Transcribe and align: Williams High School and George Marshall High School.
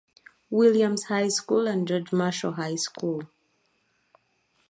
Williams 0.49 1.03
High 1.09 1.27
School 1.27 1.67
and 1.67 1.87
George 1.87 2.11
Marshall 2.11 2.53
High 2.53 2.73
School. 2.73 3.29